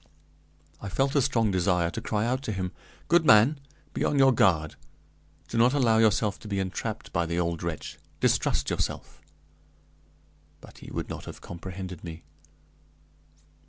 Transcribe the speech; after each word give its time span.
I 0.81 0.89
felt 0.89 1.13
a 1.15 1.21
strong 1.21 1.51
desire 1.51 1.91
to 1.91 2.01
cry 2.01 2.25
out 2.25 2.41
to 2.45 2.51
him: 2.51 2.71
"Good 3.07 3.23
man, 3.23 3.59
be 3.93 4.03
on 4.03 4.17
your 4.17 4.31
guard! 4.31 4.73
Do 5.47 5.59
not 5.59 5.73
allow 5.75 5.99
yourself 5.99 6.39
to 6.39 6.47
be 6.47 6.59
entrapped 6.59 7.13
by 7.13 7.27
the 7.27 7.39
old 7.39 7.61
wretch; 7.61 7.99
distrust 8.19 8.71
yourself!" 8.71 9.21
but 10.59 10.79
he 10.79 10.89
would 10.89 11.07
not 11.07 11.25
have 11.25 11.39
comprehended 11.41 12.03
me. 12.03 12.23